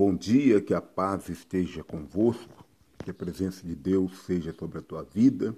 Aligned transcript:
bom 0.00 0.16
dia, 0.16 0.62
que 0.62 0.72
a 0.72 0.80
paz 0.80 1.28
esteja 1.28 1.84
convosco, 1.84 2.64
que 3.04 3.10
a 3.10 3.14
presença 3.14 3.66
de 3.66 3.76
Deus 3.76 4.20
seja 4.20 4.50
sobre 4.50 4.78
a 4.78 4.80
tua 4.80 5.02
vida, 5.02 5.54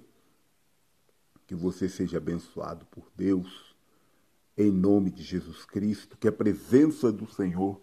que 1.47 1.55
você 1.55 1.87
seja 1.87 2.17
abençoado 2.17 2.85
por 2.87 3.05
Deus, 3.15 3.73
em 4.57 4.69
nome 4.69 5.11
de 5.11 5.23
Jesus 5.23 5.63
Cristo, 5.63 6.17
que 6.17 6.27
a 6.27 6.31
presença 6.31 7.09
do 7.09 7.25
Senhor 7.25 7.79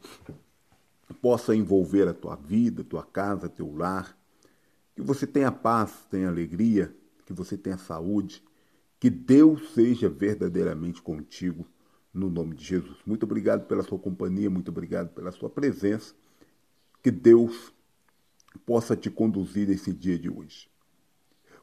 possa 1.22 1.56
envolver 1.56 2.06
a 2.06 2.12
tua 2.12 2.36
vida, 2.36 2.84
tua 2.84 3.06
casa, 3.06 3.48
teu 3.48 3.74
lar, 3.74 4.14
que 4.94 5.00
você 5.00 5.26
tenha 5.26 5.50
paz, 5.50 6.06
tenha 6.10 6.28
alegria, 6.28 6.94
que 7.24 7.32
você 7.32 7.56
tenha 7.56 7.78
saúde, 7.78 8.44
que 8.98 9.08
Deus 9.08 9.72
seja 9.72 10.10
verdadeiramente 10.10 11.00
contigo 11.00 11.64
no 12.12 12.28
nome 12.28 12.54
de 12.54 12.66
Jesus. 12.66 12.98
Muito 13.06 13.22
obrigado 13.22 13.66
pela 13.66 13.82
sua 13.82 13.98
companhia, 13.98 14.50
muito 14.50 14.70
obrigado 14.70 15.08
pela 15.14 15.32
sua 15.32 15.48
presença. 15.48 16.14
Que 17.02 17.10
Deus 17.10 17.72
possa 18.66 18.96
te 18.96 19.10
conduzir 19.10 19.68
nesse 19.68 19.92
dia 19.92 20.18
de 20.18 20.28
hoje. 20.28 20.70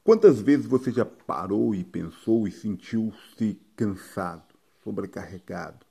Quantas 0.03 0.39
vezes 0.39 0.65
você 0.65 0.91
já 0.91 1.05
parou 1.05 1.75
e 1.75 1.83
pensou 1.83 2.47
e 2.47 2.51
sentiu-se 2.51 3.59
cansado, 3.75 4.55
sobrecarregado, 4.83 5.85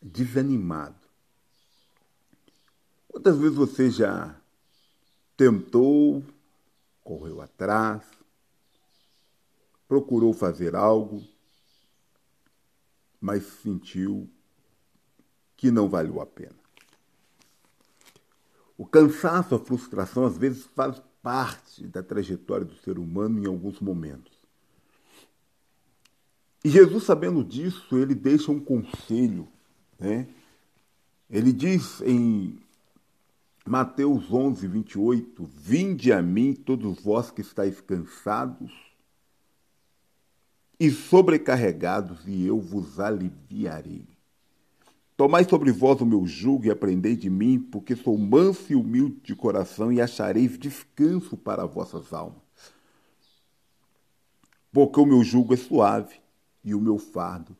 desanimado? 0.00 1.08
Quantas 3.08 3.36
vezes 3.38 3.56
você 3.56 3.90
já 3.90 4.40
tentou, 5.36 6.22
correu 7.02 7.40
atrás, 7.40 8.04
procurou 9.88 10.32
fazer 10.32 10.76
algo, 10.76 11.26
mas 13.20 13.44
sentiu 13.44 14.30
que 15.56 15.70
não 15.72 15.88
valeu 15.88 16.20
a 16.20 16.26
pena. 16.26 16.67
O 18.78 18.86
cansaço, 18.86 19.56
a 19.56 19.58
frustração, 19.58 20.24
às 20.24 20.38
vezes 20.38 20.64
faz 20.76 21.02
parte 21.20 21.84
da 21.88 22.00
trajetória 22.00 22.64
do 22.64 22.76
ser 22.76 22.96
humano 22.96 23.42
em 23.42 23.46
alguns 23.46 23.80
momentos. 23.80 24.32
E 26.64 26.70
Jesus, 26.70 27.02
sabendo 27.02 27.42
disso, 27.42 27.98
ele 27.98 28.14
deixa 28.14 28.52
um 28.52 28.60
conselho. 28.60 29.48
Né? 29.98 30.28
Ele 31.28 31.52
diz 31.52 32.00
em 32.02 32.60
Mateus 33.66 34.32
11, 34.32 34.66
28, 34.68 35.50
Vinde 35.56 36.12
a 36.12 36.22
mim, 36.22 36.54
todos 36.54 37.00
vós 37.00 37.32
que 37.32 37.40
estáis 37.40 37.80
cansados 37.80 38.72
e 40.78 40.88
sobrecarregados, 40.90 42.20
e 42.26 42.46
eu 42.46 42.60
vos 42.60 43.00
aliviarei. 43.00 44.06
Tomai 45.18 45.42
sobre 45.42 45.72
vós 45.72 46.00
o 46.00 46.06
meu 46.06 46.24
jugo 46.28 46.66
e 46.66 46.70
aprendei 46.70 47.16
de 47.16 47.28
mim, 47.28 47.58
porque 47.58 47.96
sou 47.96 48.16
manso 48.16 48.72
e 48.72 48.76
humilde 48.76 49.16
de 49.24 49.34
coração, 49.34 49.92
e 49.92 50.00
achareis 50.00 50.56
descanso 50.56 51.36
para 51.36 51.66
vossas 51.66 52.12
almas. 52.12 52.40
Porque 54.72 55.00
o 55.00 55.04
meu 55.04 55.24
jugo 55.24 55.52
é 55.52 55.56
suave 55.56 56.20
e 56.62 56.72
o 56.72 56.80
meu 56.80 56.98
fardo 56.98 57.56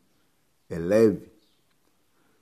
é 0.69 0.79
leve. 0.79 1.33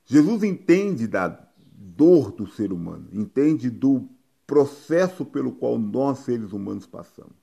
Jesus 0.06 0.44
entende 0.44 1.08
da 1.08 1.28
dor 1.58 2.30
do 2.30 2.46
ser 2.46 2.72
humano, 2.72 3.08
entende 3.12 3.68
do 3.68 4.08
processo 4.46 5.24
pelo 5.24 5.50
qual 5.50 5.76
nós, 5.78 6.20
seres 6.20 6.52
humanos, 6.52 6.86
passamos. 6.86 7.34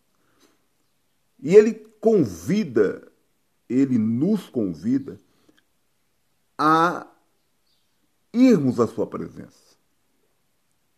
E 1.44 1.54
ele 1.54 1.74
convida 2.00 3.12
ele 3.68 3.98
nos 3.98 4.48
convida 4.48 5.20
a 6.58 7.08
irmos 8.36 8.80
à 8.80 8.88
sua 8.88 9.08
presença. 9.08 9.76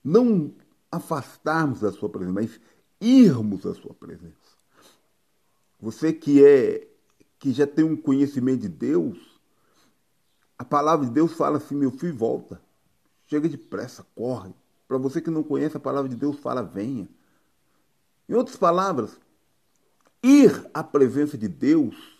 Não 0.03 0.53
afastarmos 0.91 1.81
da 1.81 1.91
sua 1.91 2.09
presença, 2.09 2.33
mas 2.33 2.59
irmos 2.99 3.65
à 3.65 3.73
sua 3.75 3.93
presença. 3.93 4.57
Você 5.79 6.11
que 6.11 6.43
é 6.43 6.87
que 7.39 7.51
já 7.51 7.67
tem 7.67 7.85
um 7.85 7.95
conhecimento 7.95 8.61
de 8.61 8.69
Deus, 8.69 9.39
a 10.57 10.65
palavra 10.65 11.05
de 11.05 11.11
Deus 11.11 11.33
fala 11.33 11.57
assim: 11.57 11.75
meu 11.75 11.91
filho, 11.91 12.15
volta. 12.15 12.59
Chega 13.27 13.47
depressa, 13.47 14.05
corre. 14.15 14.53
Para 14.87 14.97
você 14.97 15.21
que 15.21 15.29
não 15.29 15.43
conhece, 15.43 15.77
a 15.77 15.81
palavra 15.81 16.09
de 16.09 16.15
Deus 16.15 16.37
fala: 16.39 16.63
venha. 16.63 17.07
Em 18.27 18.33
outras 18.33 18.57
palavras, 18.57 19.19
ir 20.23 20.69
à 20.73 20.83
presença 20.83 21.37
de 21.37 21.47
Deus 21.47 22.17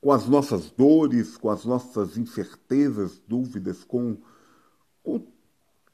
com 0.00 0.10
as 0.10 0.26
nossas 0.26 0.70
dores, 0.70 1.36
com 1.36 1.48
as 1.48 1.64
nossas 1.64 2.18
incertezas, 2.18 3.22
dúvidas, 3.28 3.84
com, 3.84 4.16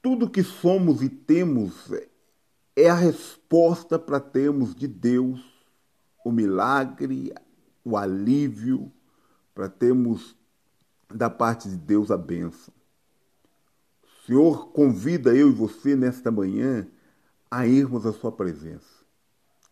tudo 0.01 0.29
que 0.29 0.43
somos 0.43 1.01
e 1.01 1.09
temos, 1.09 1.91
é 2.75 2.89
a 2.89 2.95
resposta 2.95 3.99
para 3.99 4.19
termos 4.19 4.73
de 4.73 4.87
Deus 4.87 5.41
o 6.23 6.31
milagre, 6.31 7.33
o 7.83 7.97
alívio, 7.97 8.91
para 9.53 9.69
termos 9.69 10.35
da 11.13 11.29
parte 11.29 11.69
de 11.69 11.75
Deus 11.75 12.11
a 12.11 12.17
bênção. 12.17 12.73
O 14.03 14.25
Senhor 14.25 14.67
convida 14.67 15.35
eu 15.35 15.49
e 15.49 15.53
você 15.53 15.95
nesta 15.95 16.29
manhã 16.29 16.87
a 17.49 17.65
irmos 17.65 18.05
à 18.05 18.13
sua 18.13 18.31
presença. 18.31 18.99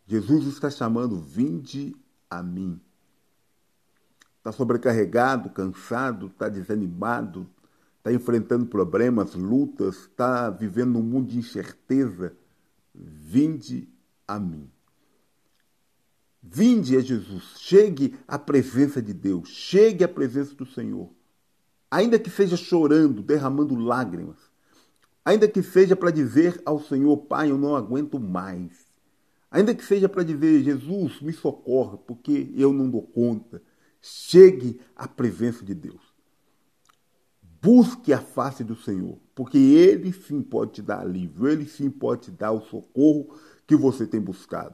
Jesus 0.08 0.48
está 0.48 0.70
chamando, 0.70 1.20
vinde 1.20 1.96
a 2.30 2.42
mim 2.42 2.82
está 4.48 4.52
sobrecarregado, 4.52 5.50
cansado, 5.50 6.28
está 6.28 6.48
desanimado, 6.48 7.50
está 8.08 8.14
enfrentando 8.14 8.66
problemas, 8.66 9.36
lutas, 9.36 9.96
está 9.98 10.50
vivendo 10.50 10.94
num 10.94 11.02
mundo 11.02 11.28
de 11.28 11.38
incerteza, 11.38 12.34
vinde 12.94 13.90
a 14.28 14.40
mim. 14.40 14.70
Vinde 16.42 16.96
a 16.96 17.02
Jesus, 17.02 17.56
chegue 17.58 18.16
à 18.26 18.40
presença 18.40 19.02
de 19.02 19.14
Deus, 19.14 19.50
chegue 19.50 20.04
à 20.04 20.08
presença 20.08 20.56
do 20.56 20.66
Senhor. 20.66 21.12
Ainda 21.92 22.18
que 22.18 22.30
seja 22.30 22.56
chorando, 22.56 23.22
derramando 23.22 23.76
lágrimas, 23.76 24.38
ainda 25.26 25.48
que 25.48 25.62
seja 25.62 25.96
para 25.96 26.12
dizer 26.12 26.62
ao 26.66 26.80
Senhor, 26.80 27.18
Pai, 27.18 27.52
eu 27.52 27.58
não 27.58 27.76
aguento 27.76 28.20
mais. 28.20 28.88
Ainda 29.52 29.76
que 29.76 29.84
seja 29.84 30.08
para 30.08 30.24
dizer, 30.24 30.64
Jesus, 30.64 31.22
me 31.22 31.34
socorra, 31.34 31.98
porque 31.98 32.52
eu 32.56 32.72
não 32.72 32.90
dou 32.90 33.02
conta. 33.02 33.62
Chegue 34.02 34.80
à 34.96 35.08
presença 35.08 35.66
de 35.66 35.74
Deus. 35.74 36.07
Busque 37.68 38.14
a 38.14 38.22
face 38.22 38.64
do 38.64 38.78
Senhor, 38.78 39.20
porque 39.36 39.58
Ele 39.58 40.14
sim 40.14 40.42
pode 40.42 40.72
te 40.72 40.82
dar 40.82 41.02
alívio, 41.02 41.50
Ele 41.50 41.66
sim 41.66 41.90
pode 41.90 42.22
te 42.22 42.32
dar 42.32 42.54
o 42.54 42.62
socorro 42.62 43.38
que 43.68 43.76
você 43.76 44.08
tem 44.08 44.22
buscado. 44.22 44.74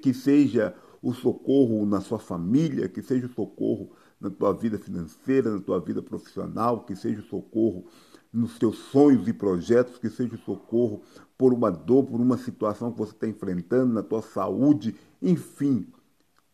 Que 0.00 0.14
seja 0.14 0.74
o 1.02 1.12
socorro 1.12 1.84
na 1.84 2.00
sua 2.00 2.18
família, 2.18 2.88
que 2.88 3.02
seja 3.02 3.26
o 3.26 3.34
socorro 3.34 3.92
na 4.18 4.30
tua 4.30 4.54
vida 4.54 4.78
financeira, 4.78 5.50
na 5.50 5.60
tua 5.60 5.78
vida 5.80 6.00
profissional, 6.00 6.86
que 6.86 6.96
seja 6.96 7.20
o 7.20 7.26
socorro 7.26 7.84
nos 8.32 8.58
teus 8.58 8.78
sonhos 8.78 9.28
e 9.28 9.34
projetos, 9.34 9.98
que 9.98 10.08
seja 10.08 10.34
o 10.34 10.38
socorro 10.38 11.02
por 11.36 11.52
uma 11.52 11.70
dor, 11.70 12.06
por 12.06 12.22
uma 12.22 12.38
situação 12.38 12.90
que 12.90 12.96
você 12.96 13.12
está 13.12 13.28
enfrentando, 13.28 13.92
na 13.92 14.02
tua 14.02 14.22
saúde, 14.22 14.96
enfim 15.20 15.86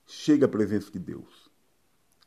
chega 0.04 0.46
à 0.46 0.48
presença 0.48 0.90
de 0.90 0.98
Deus. 0.98 1.48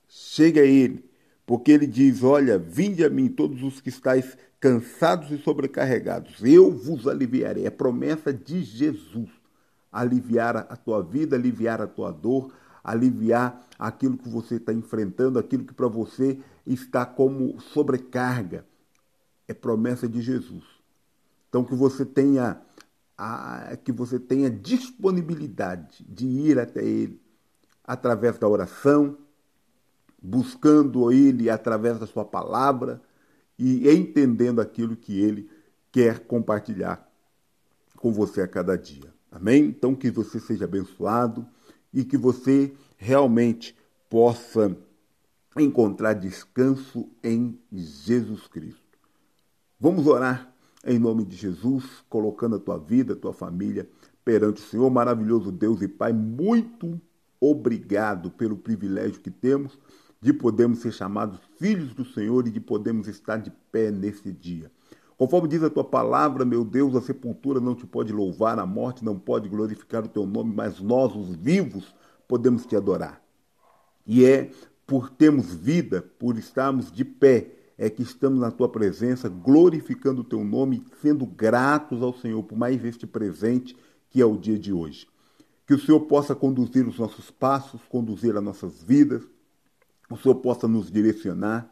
Chega 0.08 0.62
a 0.62 0.66
Ele, 0.66 1.11
porque 1.46 1.72
Ele 1.72 1.88
diz: 1.88 2.24
Olha, 2.24 2.58
vinde 2.58 3.04
a 3.04 3.10
mim 3.10 3.28
todos 3.28 3.64
os 3.64 3.82
que 3.82 3.90
estáis 3.90 4.38
cansados 4.60 5.32
e 5.32 5.38
sobrecarregados, 5.38 6.36
eu 6.44 6.72
vos 6.72 7.08
aliviarei. 7.08 7.66
É 7.66 7.70
promessa 7.70 8.32
de 8.32 8.64
Jesus 8.64 9.30
aliviar 9.92 10.56
a 10.56 10.76
tua 10.76 11.02
vida, 11.02 11.36
aliviar 11.36 11.82
a 11.82 11.88
tua 11.88 12.12
dor, 12.12 12.54
aliviar 12.84 13.68
aquilo 13.78 14.18
que 14.18 14.30
você 14.30 14.56
está 14.56 14.72
enfrentando, 14.72 15.38
aquilo 15.38 15.66
que 15.66 15.74
para 15.74 15.88
você 15.88 16.40
está 16.66 17.06
como 17.06 17.60
sobrecarga. 17.60 18.66
É 19.48 19.54
promessa 19.54 20.08
de 20.08 20.22
Jesus. 20.22 20.64
Então 21.50 21.66
que 21.66 21.76
você 21.76 22.06
tenha 22.06 22.62
a, 23.18 23.78
que 23.84 23.92
você 23.92 24.20
tenha 24.20 24.50
disponibilidade 24.50 26.06
de 26.08 26.26
ir 26.26 26.58
até 26.58 26.84
Ele, 26.84 27.22
através 27.84 28.38
da 28.40 28.48
oração, 28.48 29.18
buscando 30.22 31.12
Ele 31.12 31.50
através 31.50 31.98
da 32.00 32.06
Sua 32.06 32.24
palavra 32.24 33.02
e 33.58 33.90
entendendo 33.90 34.62
aquilo 34.62 34.96
que 34.96 35.20
Ele 35.20 35.50
quer 35.92 36.20
compartilhar 36.20 37.10
com 37.98 38.14
você 38.14 38.42
a 38.42 38.48
cada 38.48 38.78
dia. 38.78 39.14
Amém? 39.32 39.66
Então, 39.66 39.96
que 39.96 40.12
você 40.12 40.40
seja 40.40 40.66
abençoado 40.66 41.46
e 41.94 42.04
que 42.04 42.18
você 42.18 42.74
realmente 42.98 43.76
possa 44.10 44.76
encontrar 45.58 46.14
descanso 46.14 47.10
em 47.24 47.60
Jesus 47.72 48.48
Cristo. 48.48 48.82
Vamos 49.80 50.08
orar 50.08 50.54
em 50.86 50.98
nome 50.98 51.26
de 51.26 51.36
Jesus, 51.36 51.86
colocando 52.10 52.56
a 52.56 52.60
tua 52.60 52.78
vida, 52.78 53.14
a 53.14 53.16
tua 53.16 53.34
família 53.34 53.88
perante 54.24 54.62
o 54.62 54.66
Senhor, 54.66 54.90
maravilhoso 54.90 55.52
Deus 55.52 55.82
e 55.82 55.88
Pai, 55.88 56.14
muito 56.14 57.00
obrigado 57.40 58.30
pelo 58.32 58.58
privilégio 58.58 59.20
que 59.20 59.32
temos 59.32 59.78
de 60.22 60.32
podermos 60.32 60.80
ser 60.80 60.92
chamados 60.92 61.40
filhos 61.58 61.94
do 61.94 62.06
Senhor 62.06 62.48
e 62.48 62.52
de 62.52 62.60
podermos 62.60 63.08
estar 63.08 63.38
de 63.38 63.52
pé 63.72 63.90
nesse 63.90 64.32
dia. 64.32 64.72
Conforme 65.18 65.48
diz 65.48 65.64
a 65.64 65.70
tua 65.70 65.84
palavra, 65.84 66.46
meu 66.46 66.64
Deus, 66.64 66.96
a 66.96 67.02
sepultura 67.02 67.60
não 67.60 67.76
te 67.76 67.86
pode 67.86 68.14
louvar, 68.14 68.58
a 68.60 68.66
morte 68.66 69.04
não 69.04 69.18
pode 69.18 69.50
glorificar 69.50 70.04
o 70.04 70.08
teu 70.08 70.26
nome, 70.26 70.54
mas 70.56 70.80
nós, 70.80 71.16
os 71.16 71.36
vivos, 71.36 71.94
podemos 72.28 72.66
te 72.66 72.76
adorar. 72.76 73.22
E 74.06 74.26
é 74.26 74.52
por 74.86 75.10
termos 75.10 75.54
vida, 75.54 76.02
por 76.20 76.38
estarmos 76.38 76.92
de 76.92 77.06
pé, 77.06 77.52
é 77.78 77.90
que 77.90 78.04
estamos 78.04 78.40
na 78.40 78.52
tua 78.52 78.70
presença, 78.70 79.28
glorificando 79.28 80.22
o 80.22 80.24
teu 80.24 80.44
nome, 80.44 80.84
sendo 81.02 81.26
gratos 81.26 82.02
ao 82.02 82.14
Senhor 82.14 82.44
por 82.44 82.58
mais 82.58 82.84
este 82.84 83.08
presente 83.08 83.76
que 84.10 84.22
é 84.22 84.26
o 84.26 84.38
dia 84.38 84.60
de 84.60 84.74
hoje. 84.74 85.08
Que 85.66 85.74
o 85.74 85.80
Senhor 85.80 86.02
possa 86.02 86.36
conduzir 86.36 86.88
os 86.88 87.00
nossos 87.00 87.32
passos, 87.32 87.82
conduzir 87.90 88.36
as 88.36 88.44
nossas 88.44 88.84
vidas, 88.84 89.24
o 90.16 90.18
Senhor 90.18 90.36
possa 90.36 90.68
nos 90.68 90.92
direcionar, 90.92 91.72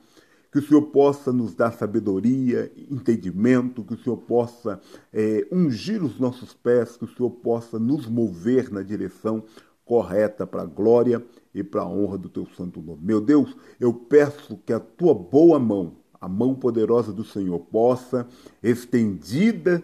que 0.52 0.60
o 0.60 0.62
Senhor 0.62 0.82
possa 0.84 1.32
nos 1.32 1.54
dar 1.54 1.72
sabedoria, 1.72 2.72
entendimento, 2.90 3.84
que 3.84 3.94
o 3.94 4.04
Senhor 4.04 4.18
possa 4.18 4.82
é, 5.14 5.48
ungir 5.52 6.04
os 6.04 6.20
nossos 6.20 6.54
pés, 6.54 6.98
que 6.98 7.06
o 7.06 7.16
Senhor 7.16 7.30
possa 7.30 7.78
nos 7.78 8.08
mover 8.08 8.72
na 8.72 8.82
direção 8.82 9.44
correta 9.86 10.46
para 10.46 10.64
a 10.64 10.66
glória 10.66 11.24
e 11.54 11.64
para 11.64 11.82
a 11.82 11.88
honra 11.88 12.18
do 12.18 12.30
teu 12.30 12.48
santo 12.58 12.82
nome. 12.82 13.02
Meu 13.04 13.22
Deus, 13.22 13.56
eu 13.80 13.94
peço 13.94 14.58
que 14.66 14.74
a 14.74 14.80
tua 14.80 15.14
boa 15.14 15.60
mão, 15.60 15.98
a 16.20 16.28
mão 16.28 16.56
poderosa 16.56 17.12
do 17.12 17.24
Senhor, 17.24 17.60
possa, 17.60 18.28
estendida 18.62 19.84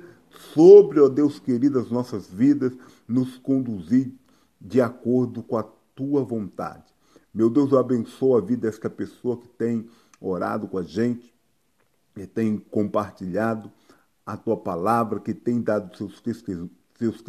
sobre, 0.53 0.99
ó 0.99 1.07
Deus 1.07 1.39
querido, 1.39 1.79
as 1.79 1.89
nossas 1.89 2.27
vidas, 2.27 2.73
nos 3.07 3.37
conduzir 3.37 4.11
de 4.59 4.81
acordo 4.81 5.43
com 5.43 5.57
a 5.57 5.63
tua 5.95 6.23
vontade. 6.23 6.94
Meu 7.35 7.49
Deus, 7.49 7.73
eu 7.73 7.77
abençoo 7.77 8.37
a 8.37 8.39
vida 8.39 8.61
desta 8.61 8.89
pessoa 8.89 9.35
que 9.35 9.49
tem 9.49 9.89
orado 10.21 10.69
com 10.69 10.77
a 10.77 10.83
gente, 10.83 11.35
que 12.13 12.25
tem 12.25 12.57
compartilhado 12.57 13.69
a 14.25 14.37
tua 14.37 14.55
palavra, 14.55 15.19
que 15.19 15.33
tem 15.33 15.61
dado 15.61 15.97
seus, 15.97 16.23
seus 16.97 17.21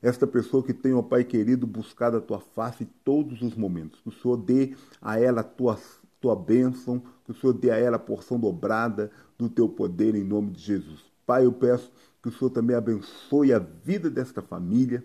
esta 0.00 0.26
pessoa 0.26 0.62
que 0.62 0.72
tem, 0.72 0.94
ó 0.94 1.02
Pai 1.02 1.24
querido, 1.24 1.66
buscado 1.66 2.16
a 2.16 2.22
tua 2.22 2.40
face 2.40 2.84
em 2.84 2.88
todos 3.04 3.42
os 3.42 3.54
momentos. 3.54 4.00
Que 4.00 4.08
o 4.08 4.12
Senhor 4.12 4.38
dê 4.38 4.74
a 5.02 5.20
ela 5.20 5.42
a 5.42 5.44
tua, 5.44 5.78
tua 6.18 6.34
bênção, 6.34 7.02
que 7.26 7.32
o 7.32 7.34
Senhor 7.34 7.52
dê 7.52 7.70
a 7.70 7.76
ela 7.76 7.96
a 7.96 8.00
porção 8.00 8.40
dobrada 8.40 9.10
do 9.36 9.50
teu 9.50 9.68
poder 9.68 10.14
em 10.14 10.24
nome 10.24 10.52
de 10.52 10.62
Jesus. 10.62 11.04
Pai, 11.26 11.44
eu 11.44 11.52
peço 11.52 11.92
que 12.22 12.30
o 12.30 12.32
Senhor 12.32 12.48
também 12.48 12.74
abençoe 12.74 13.52
a 13.52 13.58
vida 13.58 14.08
desta 14.08 14.40
família, 14.40 15.04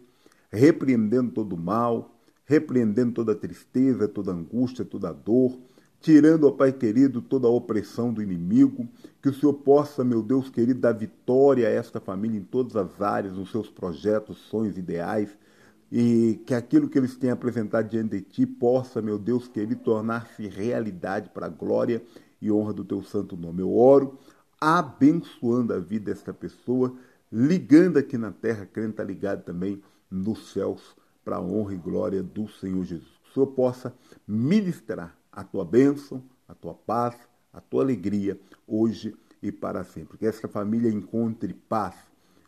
repreendendo 0.50 1.32
todo 1.32 1.58
o 1.58 1.60
mal, 1.60 2.16
repreendendo 2.50 3.12
toda 3.12 3.36
tristeza, 3.36 4.08
toda 4.08 4.32
angústia, 4.32 4.84
toda 4.84 5.14
dor, 5.14 5.56
tirando, 6.02 6.48
ó 6.48 6.52
Pai 6.52 6.74
querido, 6.74 7.22
toda 7.22 7.48
a 7.48 7.52
opressão 7.52 8.12
do 8.12 8.24
inimigo, 8.24 8.90
que 9.22 9.30
o 9.30 9.34
Senhor 9.36 9.54
possa, 9.54 10.04
meu 10.04 10.24
Deus 10.24 10.50
querido, 10.50 10.80
dar 10.80 10.94
vitória 10.94 11.68
a 11.68 11.72
esta 11.72 12.00
família 12.00 12.40
em 12.40 12.44
todas 12.44 12.76
as 12.76 13.00
áreas, 13.00 13.38
nos 13.38 13.52
seus 13.52 13.70
projetos, 13.70 14.40
sonhos, 14.50 14.80
ideais, 14.80 15.30
e 15.92 16.42
que 16.48 16.56
aquilo 16.56 16.90
que 16.90 16.98
eles 16.98 17.16
têm 17.16 17.30
apresentado 17.30 17.88
diante 17.88 18.18
de 18.18 18.22
Ti 18.22 18.48
possa, 18.48 19.00
meu 19.00 19.20
Deus 19.20 19.48
querido, 19.48 19.84
tornar-se 19.84 20.48
realidade 20.48 21.30
para 21.30 21.46
a 21.46 21.50
glória 21.50 22.02
e 22.42 22.52
honra 22.52 22.74
do 22.74 22.84
Teu 22.84 23.04
santo 23.04 23.38
nome. 23.38 23.62
Eu 23.62 23.76
oro 23.76 24.18
abençoando 24.60 25.72
a 25.72 25.78
vida 25.78 26.12
desta 26.12 26.34
pessoa, 26.34 26.96
ligando 27.32 27.98
aqui 27.98 28.18
na 28.18 28.32
terra, 28.32 28.66
crendo 28.66 28.90
estar 28.90 29.04
ligado 29.04 29.44
também 29.44 29.84
nos 30.10 30.52
céus, 30.52 30.98
para 31.24 31.38
a 31.38 31.42
honra 31.42 31.74
e 31.74 31.78
glória 31.78 32.24
do 32.24 32.48
Senhor 32.48 32.84
Jesus. 32.84 33.12
Que 33.24 33.30
o 33.30 33.34
Senhor 33.34 33.48
possa 33.48 33.94
ministrar 34.28 35.16
a 35.32 35.44
tua 35.44 35.64
bênção, 35.64 36.24
a 36.48 36.54
tua 36.54 36.74
paz, 36.74 37.16
a 37.54 37.62
tua 37.62 37.84
alegria, 37.84 38.40
hoje 38.68 39.16
e 39.42 39.52
para 39.52 39.84
sempre. 39.84 40.18
Que 40.18 40.26
esta 40.26 40.48
família 40.48 40.92
encontre 40.92 41.54
paz, 41.54 41.96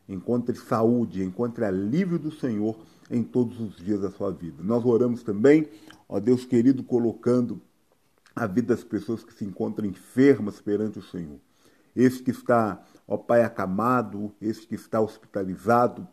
encontre 0.08 0.56
saúde, 0.56 1.24
encontre 1.24 1.66
alívio 1.66 2.20
do 2.20 2.32
Senhor 2.32 2.78
em 3.10 3.24
todos 3.24 3.60
os 3.60 3.78
dias 3.78 4.02
da 4.02 4.10
sua 4.10 4.32
vida. 4.32 4.64
Nós 4.64 4.86
oramos 4.86 5.24
também, 5.24 5.70
ó 6.08 6.20
Deus 6.20 6.46
querido, 6.46 6.84
colocando 6.84 7.62
a 8.36 8.48
vida 8.48 8.74
das 8.74 8.84
pessoas 8.84 9.24
que 9.24 9.34
se 9.34 9.44
encontram 9.46 9.88
enfermas 9.88 10.62
perante 10.62 11.00
o 11.00 11.04
Senhor. 11.04 11.40
Esse 11.96 12.24
que 12.24 12.32
está, 12.32 12.82
ó 13.08 13.18
Pai, 13.18 13.44
acamado, 13.44 14.34
esse 14.42 14.66
que 14.66 14.76
está 14.76 15.02
hospitalizado, 15.02 16.08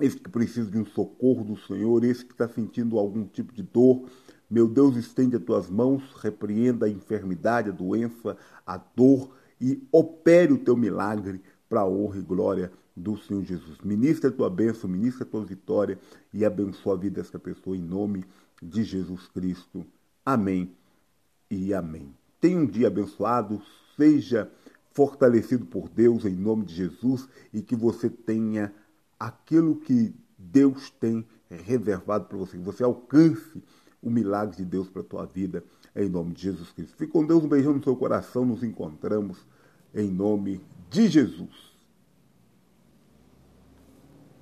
esse 0.00 0.16
que 0.16 0.28
precisa 0.28 0.70
de 0.70 0.78
um 0.78 0.86
socorro 0.86 1.44
do 1.44 1.56
Senhor, 1.56 2.04
esse 2.04 2.24
que 2.24 2.32
está 2.32 2.48
sentindo 2.48 2.98
algum 2.98 3.24
tipo 3.24 3.52
de 3.52 3.62
dor, 3.62 4.08
meu 4.50 4.68
Deus, 4.68 4.96
estende 4.96 5.36
as 5.36 5.42
tuas 5.42 5.70
mãos, 5.70 6.02
repreenda 6.20 6.86
a 6.86 6.88
enfermidade, 6.88 7.70
a 7.70 7.72
doença, 7.72 8.36
a 8.66 8.76
dor 8.76 9.34
e 9.60 9.82
opere 9.90 10.52
o 10.52 10.58
teu 10.58 10.76
milagre 10.76 11.40
para 11.68 11.80
a 11.80 11.88
honra 11.88 12.18
e 12.18 12.22
glória 12.22 12.72
do 12.96 13.16
Senhor 13.16 13.42
Jesus. 13.42 13.78
Ministra 13.82 14.30
a 14.30 14.32
tua 14.32 14.50
bênção, 14.50 14.88
ministra 14.88 15.24
a 15.24 15.28
tua 15.28 15.44
vitória 15.44 15.98
e 16.32 16.44
abençoa 16.44 16.94
a 16.94 16.96
vida 16.96 17.20
desta 17.20 17.38
pessoa 17.38 17.76
em 17.76 17.82
nome 17.82 18.24
de 18.62 18.84
Jesus 18.84 19.26
Cristo. 19.28 19.84
Amém 20.24 20.70
e 21.50 21.72
amém. 21.72 22.14
Tenha 22.40 22.58
um 22.58 22.66
dia 22.66 22.88
abençoado, 22.88 23.60
seja 23.96 24.50
fortalecido 24.92 25.66
por 25.66 25.88
Deus 25.88 26.24
em 26.24 26.34
nome 26.34 26.64
de 26.64 26.74
Jesus 26.74 27.28
e 27.52 27.60
que 27.60 27.74
você 27.74 28.08
tenha 28.08 28.72
aquilo 29.26 29.76
que 29.76 30.14
Deus 30.38 30.90
tem 30.90 31.26
reservado 31.48 32.26
para 32.26 32.38
você, 32.38 32.56
que 32.56 32.62
você 32.62 32.82
alcance 32.82 33.62
o 34.02 34.10
milagre 34.10 34.56
de 34.56 34.64
Deus 34.64 34.88
para 34.88 35.02
a 35.02 35.04
tua 35.04 35.26
vida, 35.26 35.64
em 35.96 36.08
nome 36.08 36.32
de 36.32 36.42
Jesus 36.42 36.70
Cristo. 36.70 36.96
Fique 36.96 37.12
com 37.12 37.24
Deus, 37.24 37.42
um 37.42 37.48
beijão 37.48 37.72
no 37.72 37.82
seu 37.82 37.96
coração, 37.96 38.44
nos 38.44 38.62
encontramos 38.62 39.38
em 39.94 40.10
nome 40.10 40.60
de 40.90 41.08
Jesus. 41.08 41.73